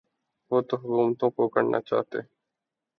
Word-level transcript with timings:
وہ 0.51 0.57
تو 0.67 0.75
حکومتوں 0.77 1.29
کو 1.35 1.43
کرنا 1.53 1.79
چاہیے۔ 1.87 2.21